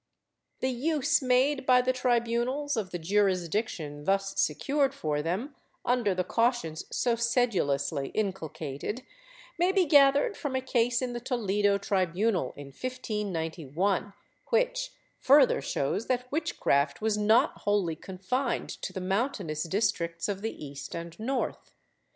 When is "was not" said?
17.01-17.59